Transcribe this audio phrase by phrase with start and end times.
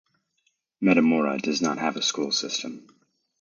[0.79, 2.87] Metamora does not have a school system.